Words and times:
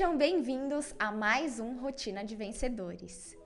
Sejam 0.00 0.16
bem-vindos 0.16 0.94
a 0.98 1.12
mais 1.12 1.60
um 1.60 1.78
Rotina 1.78 2.24
de 2.24 2.34
Vencedores. 2.34 3.36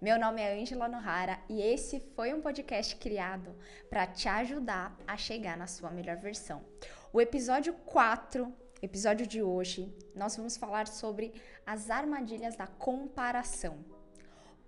Meu 0.00 0.16
nome 0.16 0.40
é 0.40 0.54
Angela 0.54 0.86
Nohara 0.86 1.40
e 1.48 1.60
esse 1.60 1.98
foi 2.14 2.32
um 2.32 2.40
podcast 2.40 2.94
criado 2.94 3.52
para 3.90 4.06
te 4.06 4.28
ajudar 4.28 4.96
a 5.08 5.16
chegar 5.16 5.56
na 5.56 5.66
sua 5.66 5.90
melhor 5.90 6.16
versão. 6.18 6.64
O 7.12 7.20
episódio 7.20 7.74
4, 7.86 8.46
episódio 8.80 9.26
de 9.26 9.42
hoje, 9.42 9.92
nós 10.14 10.36
vamos 10.36 10.56
falar 10.56 10.86
sobre 10.86 11.32
as 11.66 11.90
armadilhas 11.90 12.54
da 12.54 12.68
comparação. 12.68 13.84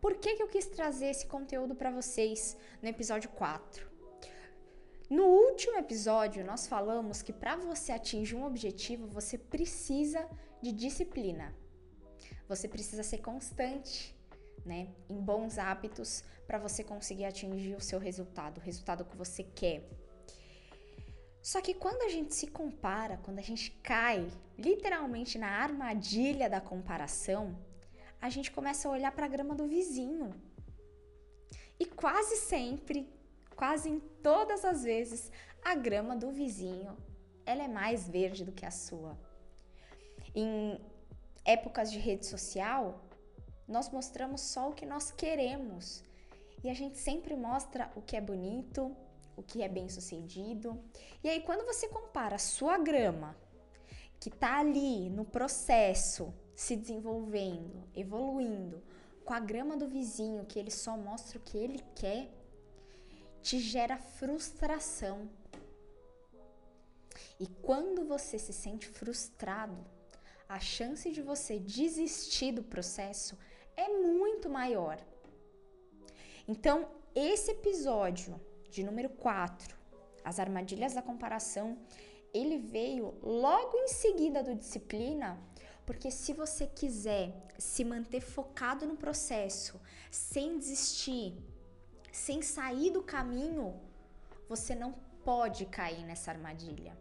Por 0.00 0.16
que, 0.16 0.34
que 0.34 0.42
eu 0.42 0.48
quis 0.48 0.66
trazer 0.66 1.06
esse 1.06 1.26
conteúdo 1.26 1.76
para 1.76 1.92
vocês 1.92 2.56
no 2.82 2.88
episódio 2.88 3.30
4? 3.30 3.88
No 5.08 5.22
último 5.22 5.78
episódio, 5.78 6.44
nós 6.44 6.66
falamos 6.66 7.22
que 7.22 7.32
para 7.32 7.54
você 7.54 7.92
atingir 7.92 8.34
um 8.34 8.44
objetivo, 8.44 9.06
você 9.06 9.38
precisa 9.38 10.28
de 10.66 10.72
disciplina. 10.72 11.54
Você 12.48 12.66
precisa 12.68 13.02
ser 13.02 13.18
constante, 13.18 14.14
né, 14.64 14.88
em 15.08 15.20
bons 15.20 15.58
hábitos 15.58 16.24
para 16.46 16.58
você 16.58 16.82
conseguir 16.82 17.24
atingir 17.24 17.74
o 17.74 17.80
seu 17.80 17.98
resultado, 17.98 18.58
o 18.58 18.60
resultado 18.60 19.04
que 19.04 19.16
você 19.16 19.42
quer. 19.42 19.88
Só 21.42 21.60
que 21.60 21.74
quando 21.74 22.02
a 22.02 22.08
gente 22.08 22.34
se 22.34 22.48
compara, 22.48 23.18
quando 23.18 23.38
a 23.38 23.42
gente 23.42 23.70
cai 23.82 24.26
literalmente 24.58 25.38
na 25.38 25.48
armadilha 25.48 26.50
da 26.50 26.60
comparação, 26.60 27.56
a 28.20 28.28
gente 28.28 28.50
começa 28.50 28.88
a 28.88 28.90
olhar 28.90 29.12
para 29.12 29.26
a 29.26 29.28
grama 29.28 29.54
do 29.54 29.68
vizinho. 29.68 30.30
E 31.78 31.84
quase 31.84 32.36
sempre 32.36 33.08
quase 33.56 33.88
em 33.88 33.98
todas 34.22 34.64
as 34.64 34.84
vezes, 34.84 35.32
a 35.64 35.74
grama 35.74 36.14
do 36.14 36.30
vizinho 36.30 36.96
ela 37.46 37.62
é 37.62 37.68
mais 37.68 38.08
verde 38.08 38.44
do 38.44 38.52
que 38.52 38.66
a 38.66 38.70
sua. 38.70 39.16
Em 40.38 40.78
épocas 41.46 41.90
de 41.90 41.98
rede 41.98 42.26
social, 42.26 43.00
nós 43.66 43.88
mostramos 43.88 44.42
só 44.42 44.68
o 44.68 44.74
que 44.74 44.84
nós 44.84 45.10
queremos. 45.10 46.04
E 46.62 46.68
a 46.68 46.74
gente 46.74 46.98
sempre 46.98 47.34
mostra 47.34 47.90
o 47.96 48.02
que 48.02 48.14
é 48.14 48.20
bonito, 48.20 48.94
o 49.34 49.42
que 49.42 49.62
é 49.62 49.68
bem 49.68 49.88
sucedido. 49.88 50.78
E 51.24 51.28
aí, 51.30 51.40
quando 51.40 51.64
você 51.64 51.88
compara 51.88 52.36
a 52.36 52.38
sua 52.38 52.76
grama, 52.76 53.34
que 54.20 54.28
está 54.28 54.58
ali 54.58 55.08
no 55.08 55.24
processo, 55.24 56.34
se 56.54 56.76
desenvolvendo, 56.76 57.88
evoluindo, 57.94 58.82
com 59.24 59.32
a 59.32 59.40
grama 59.40 59.74
do 59.74 59.88
vizinho, 59.88 60.44
que 60.44 60.58
ele 60.58 60.70
só 60.70 60.98
mostra 60.98 61.38
o 61.38 61.42
que 61.42 61.56
ele 61.56 61.82
quer, 61.94 62.28
te 63.40 63.58
gera 63.58 63.96
frustração. 63.96 65.30
E 67.40 67.46
quando 67.46 68.04
você 68.06 68.38
se 68.38 68.52
sente 68.52 68.86
frustrado, 68.86 69.95
a 70.48 70.58
chance 70.60 71.10
de 71.10 71.20
você 71.22 71.58
desistir 71.58 72.52
do 72.52 72.62
processo 72.62 73.36
é 73.76 73.88
muito 73.88 74.48
maior. 74.48 74.98
Então, 76.46 76.88
esse 77.14 77.50
episódio 77.50 78.40
de 78.70 78.84
número 78.84 79.08
4, 79.08 79.76
as 80.24 80.38
armadilhas 80.38 80.94
da 80.94 81.02
comparação, 81.02 81.78
ele 82.32 82.58
veio 82.58 83.14
logo 83.22 83.76
em 83.76 83.88
seguida 83.88 84.42
do 84.42 84.54
disciplina, 84.54 85.40
porque 85.84 86.10
se 86.10 86.32
você 86.32 86.66
quiser 86.66 87.32
se 87.58 87.84
manter 87.84 88.20
focado 88.20 88.86
no 88.86 88.96
processo, 88.96 89.80
sem 90.10 90.58
desistir, 90.58 91.36
sem 92.12 92.42
sair 92.42 92.90
do 92.90 93.02
caminho, 93.02 93.80
você 94.48 94.74
não 94.74 94.92
pode 95.24 95.66
cair 95.66 96.04
nessa 96.04 96.30
armadilha. 96.30 96.96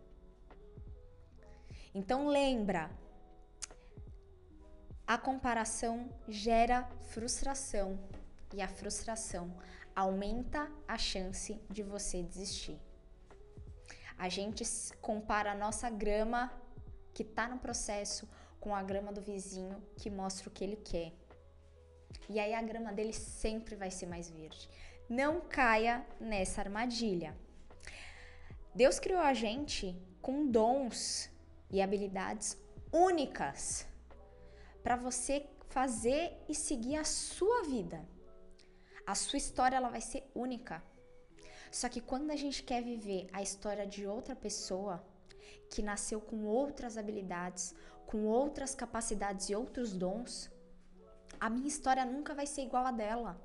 Então 1.93 2.27
lembra, 2.27 2.89
a 5.07 5.17
comparação 5.17 6.09
gera 6.27 6.89
frustração 7.09 7.99
e 8.53 8.61
a 8.61 8.67
frustração 8.67 9.55
aumenta 9.95 10.69
a 10.87 10.97
chance 10.97 11.61
de 11.69 11.83
você 11.83 12.23
desistir. 12.23 12.79
A 14.17 14.29
gente 14.29 14.63
compara 15.01 15.51
a 15.51 15.55
nossa 15.55 15.89
grama 15.89 16.51
que 17.13 17.21
está 17.21 17.47
no 17.47 17.59
processo 17.59 18.27
com 18.59 18.75
a 18.75 18.81
grama 18.81 19.13
do 19.13 19.21
vizinho 19.21 19.81
que 19.97 20.09
mostra 20.09 20.49
o 20.49 20.51
que 20.51 20.63
ele 20.63 20.77
quer. 20.77 21.13
E 22.27 22.39
aí 22.39 22.53
a 22.53 22.61
grama 22.61 22.91
dele 22.91 23.13
sempre 23.13 23.75
vai 23.75 23.91
ser 23.91 24.07
mais 24.07 24.29
verde. 24.29 24.67
Não 25.07 25.39
caia 25.39 26.03
nessa 26.19 26.61
armadilha. 26.61 27.37
Deus 28.73 28.99
criou 28.99 29.21
a 29.21 29.33
gente 29.33 29.95
com 30.19 30.47
dons 30.47 31.29
e 31.69 31.81
habilidades 31.81 32.57
únicas 32.91 33.87
para 34.85 34.95
você 34.95 35.35
fazer 35.75 36.23
e 36.47 36.53
seguir 36.53 36.97
a 36.97 37.03
sua 37.03 37.63
vida. 37.63 37.99
A 39.03 39.15
sua 39.15 39.37
história 39.37 39.77
ela 39.77 39.89
vai 39.89 39.99
ser 39.99 40.21
única. 40.35 40.75
Só 41.71 41.89
que 41.89 41.99
quando 41.99 42.29
a 42.29 42.35
gente 42.35 42.61
quer 42.61 42.83
viver 42.83 43.27
a 43.33 43.41
história 43.41 43.87
de 43.87 44.05
outra 44.05 44.35
pessoa 44.35 45.03
que 45.71 45.81
nasceu 45.81 46.21
com 46.21 46.45
outras 46.45 46.99
habilidades, 46.99 47.73
com 48.05 48.25
outras 48.27 48.75
capacidades 48.75 49.49
e 49.49 49.55
outros 49.55 49.91
dons, 49.91 50.51
a 51.39 51.49
minha 51.49 51.67
história 51.67 52.05
nunca 52.05 52.35
vai 52.35 52.45
ser 52.45 52.61
igual 52.61 52.85
a 52.85 52.91
dela. 52.91 53.41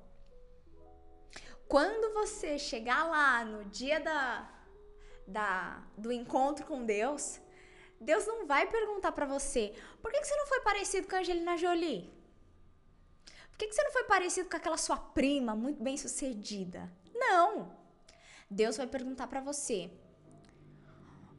Quando 1.67 2.13
você 2.13 2.59
chegar 2.59 3.05
lá 3.05 3.47
no 3.47 3.65
dia 3.65 3.99
da, 3.99 4.47
da, 5.27 5.83
do 5.97 6.13
encontro 6.13 6.67
com 6.67 6.85
Deus, 6.85 7.41
Deus 8.01 8.27
não 8.27 8.47
vai 8.47 8.67
perguntar 8.67 9.13
para 9.13 9.27
você: 9.27 9.75
por 10.01 10.11
que, 10.11 10.21
que 10.21 10.27
você 10.27 10.37
não 10.37 10.47
foi 10.47 10.61
parecido 10.61 11.07
com 11.07 11.17
a 11.17 11.19
Angelina 11.19 11.57
Jolie? 11.57 12.11
Por 13.51 13.59
que, 13.59 13.69
que 13.69 13.75
você 13.75 13.83
não 13.85 13.93
foi 13.93 14.05
parecido 14.05 14.49
com 14.49 14.57
aquela 14.57 14.79
sua 14.79 14.97
prima 14.97 15.55
muito 15.55 15.83
bem 15.83 15.99
sucedida? 15.99 16.91
Não! 17.15 17.79
Deus 18.51 18.79
vai 18.79 18.87
perguntar 18.87 19.27
para 19.27 19.43
você: 19.43 19.91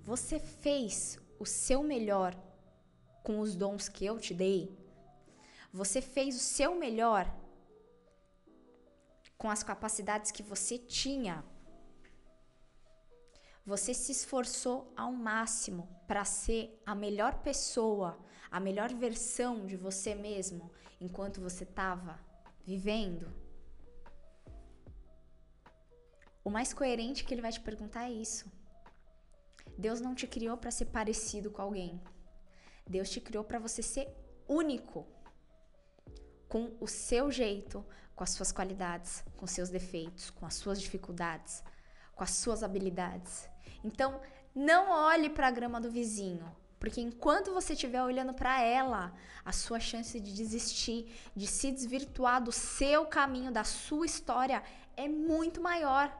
você 0.03 0.39
fez 0.39 1.19
o 1.39 1.45
seu 1.45 1.81
melhor 1.81 2.35
com 3.23 3.39
os 3.39 3.55
dons 3.55 3.89
que 3.89 4.05
eu 4.05 4.19
te 4.19 4.33
dei? 4.33 4.77
Você 5.73 6.01
fez 6.01 6.35
o 6.35 6.39
seu 6.39 6.75
melhor 6.75 7.33
com 9.37 9.49
as 9.49 9.63
capacidades 9.63 10.31
que 10.31 10.43
você 10.43 10.77
tinha. 10.77 11.43
Você 13.65 13.93
se 13.93 14.11
esforçou 14.11 14.91
ao 14.97 15.11
máximo 15.11 15.87
para 16.07 16.25
ser 16.25 16.81
a 16.85 16.95
melhor 16.95 17.41
pessoa, 17.43 18.17
a 18.49 18.59
melhor 18.59 18.93
versão 18.93 19.65
de 19.65 19.77
você 19.77 20.15
mesmo 20.15 20.71
enquanto 20.99 21.39
você 21.39 21.63
estava 21.63 22.19
vivendo? 22.65 23.31
O 26.43 26.49
mais 26.49 26.73
coerente 26.73 27.23
que 27.23 27.33
ele 27.33 27.41
vai 27.41 27.51
te 27.51 27.59
perguntar 27.59 28.05
é 28.05 28.11
isso. 28.11 28.51
Deus 29.77 30.01
não 30.01 30.15
te 30.15 30.25
criou 30.25 30.57
para 30.57 30.71
ser 30.71 30.85
parecido 30.85 31.51
com 31.51 31.61
alguém. 31.61 32.01
Deus 32.87 33.09
te 33.09 33.21
criou 33.21 33.43
para 33.43 33.59
você 33.59 33.83
ser 33.83 34.09
único 34.47 35.07
com 36.49 36.75
o 36.79 36.87
seu 36.87 37.31
jeito, 37.31 37.85
com 38.15 38.23
as 38.23 38.31
suas 38.31 38.51
qualidades, 38.51 39.23
com 39.37 39.45
seus 39.47 39.69
defeitos, 39.69 40.29
com 40.31 40.45
as 40.45 40.55
suas 40.55 40.81
dificuldades, 40.81 41.63
com 42.15 42.23
as 42.23 42.31
suas 42.31 42.63
habilidades. 42.63 43.49
Então, 43.83 44.21
não 44.53 44.89
olhe 44.89 45.29
para 45.29 45.47
a 45.47 45.51
grama 45.51 45.79
do 45.79 45.89
vizinho, 45.89 46.45
porque 46.79 46.99
enquanto 46.99 47.53
você 47.53 47.73
estiver 47.73 48.03
olhando 48.03 48.33
para 48.33 48.61
ela, 48.61 49.13
a 49.45 49.51
sua 49.51 49.79
chance 49.79 50.19
de 50.19 50.33
desistir, 50.33 51.13
de 51.35 51.47
se 51.47 51.71
desvirtuar 51.71 52.43
do 52.43 52.51
seu 52.51 53.05
caminho, 53.05 53.51
da 53.51 53.63
sua 53.63 54.05
história, 54.05 54.63
é 54.97 55.07
muito 55.07 55.61
maior. 55.61 56.11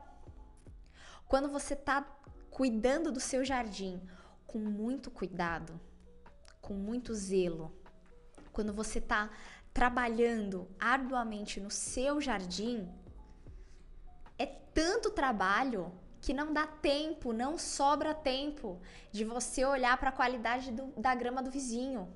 Quando 1.28 1.50
você 1.50 1.74
está 1.74 2.04
cuidando 2.50 3.12
do 3.12 3.20
seu 3.20 3.44
jardim 3.44 4.02
com 4.46 4.60
muito 4.60 5.10
cuidado, 5.10 5.80
com 6.62 6.74
muito 6.74 7.14
zelo, 7.14 7.76
quando 8.52 8.74
você 8.74 9.00
está 9.00 9.30
trabalhando 9.74 10.68
arduamente 10.80 11.60
no 11.60 11.72
seu 11.72 12.20
jardim, 12.22 12.88
tanto 14.74 15.10
trabalho 15.12 15.92
que 16.22 16.34
não 16.34 16.54
dá 16.54 16.68
tempo, 16.68 17.34
não 17.34 17.58
sobra 17.58 18.14
tempo 18.14 18.80
de 19.12 19.24
você 19.24 19.66
olhar 19.66 19.98
para 19.98 20.10
a 20.10 20.14
qualidade 20.14 20.72
do, 20.72 20.88
da 20.98 21.14
grama 21.16 21.42
do 21.42 21.50
vizinho. 21.50 22.14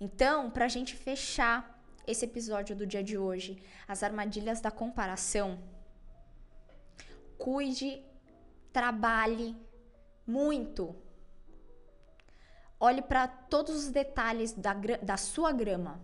Então, 0.00 0.50
para 0.50 0.64
a 0.64 0.68
gente 0.68 0.94
fechar 0.94 1.80
esse 2.06 2.24
episódio 2.24 2.74
do 2.74 2.86
dia 2.86 3.02
de 3.02 3.16
hoje, 3.18 3.62
as 3.86 4.02
armadilhas 4.02 4.60
da 4.60 4.70
comparação, 4.70 5.58
cuide, 7.38 8.04
trabalhe 8.72 9.56
muito 10.26 10.94
Olhe 12.84 13.00
para 13.00 13.28
todos 13.28 13.76
os 13.76 13.90
detalhes 13.90 14.54
da, 14.54 14.74
da 15.00 15.16
sua 15.16 15.52
grama, 15.52 16.00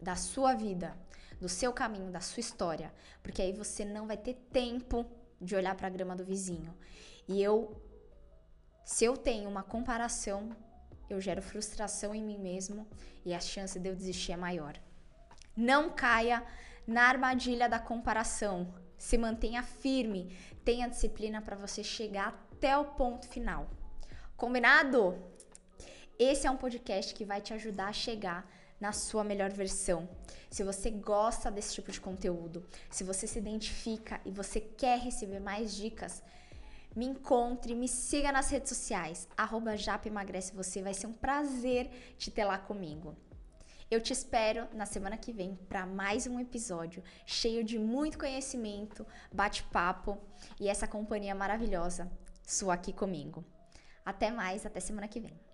da 0.00 0.16
sua 0.16 0.54
vida, 0.54 0.98
do 1.40 1.48
seu 1.48 1.72
caminho, 1.72 2.10
da 2.10 2.20
sua 2.20 2.40
história, 2.40 2.92
porque 3.22 3.42
aí 3.42 3.52
você 3.52 3.84
não 3.84 4.06
vai 4.06 4.16
ter 4.16 4.34
tempo 4.52 5.06
de 5.40 5.54
olhar 5.54 5.74
para 5.74 5.86
a 5.86 5.90
grama 5.90 6.16
do 6.16 6.24
vizinho. 6.24 6.74
E 7.28 7.42
eu, 7.42 7.80
se 8.84 9.04
eu 9.04 9.16
tenho 9.16 9.48
uma 9.48 9.62
comparação 9.62 10.56
eu 11.08 11.20
gero 11.20 11.40
frustração 11.40 12.14
em 12.14 12.22
mim 12.22 12.38
mesmo 12.38 12.86
e 13.24 13.32
a 13.32 13.40
chance 13.40 13.78
de 13.78 13.88
eu 13.88 13.94
desistir 13.94 14.32
é 14.32 14.36
maior. 14.36 14.78
Não 15.56 15.90
caia 15.90 16.42
na 16.86 17.04
armadilha 17.04 17.68
da 17.68 17.78
comparação. 17.78 18.74
Se 18.98 19.16
mantenha 19.16 19.62
firme, 19.62 20.36
tenha 20.64 20.88
disciplina 20.88 21.40
para 21.40 21.56
você 21.56 21.84
chegar 21.84 22.48
até 22.52 22.76
o 22.76 22.84
ponto 22.84 23.28
final. 23.28 23.70
Combinado? 24.36 25.16
Esse 26.18 26.46
é 26.46 26.50
um 26.50 26.56
podcast 26.56 27.14
que 27.14 27.24
vai 27.24 27.40
te 27.40 27.54
ajudar 27.54 27.88
a 27.88 27.92
chegar 27.92 28.50
na 28.80 28.92
sua 28.92 29.24
melhor 29.24 29.50
versão. 29.50 30.08
Se 30.50 30.62
você 30.62 30.90
gosta 30.90 31.50
desse 31.50 31.74
tipo 31.74 31.90
de 31.90 32.00
conteúdo, 32.00 32.64
se 32.90 33.04
você 33.04 33.26
se 33.26 33.38
identifica 33.38 34.20
e 34.24 34.30
você 34.30 34.60
quer 34.60 34.98
receber 34.98 35.40
mais 35.40 35.74
dicas, 35.74 36.22
me 36.94 37.04
encontre, 37.06 37.74
me 37.74 37.88
siga 37.88 38.32
nas 38.32 38.48
redes 38.48 38.70
sociais, 38.70 39.28
arroba 39.36 39.74
Emagrece 40.04 40.54
Você, 40.54 40.82
vai 40.82 40.94
ser 40.94 41.06
um 41.06 41.12
prazer 41.12 41.90
te 42.16 42.30
ter 42.30 42.44
lá 42.44 42.58
comigo. 42.58 43.14
Eu 43.90 44.00
te 44.00 44.12
espero 44.12 44.66
na 44.72 44.84
semana 44.84 45.16
que 45.16 45.32
vem 45.32 45.54
para 45.68 45.86
mais 45.86 46.26
um 46.26 46.40
episódio 46.40 47.04
cheio 47.24 47.62
de 47.62 47.78
muito 47.78 48.18
conhecimento, 48.18 49.06
bate-papo 49.32 50.18
e 50.58 50.68
essa 50.68 50.88
companhia 50.88 51.34
maravilhosa 51.34 52.10
sua 52.44 52.74
aqui 52.74 52.92
comigo. 52.92 53.44
Até 54.04 54.30
mais, 54.30 54.64
até 54.64 54.80
semana 54.80 55.06
que 55.06 55.20
vem. 55.20 55.45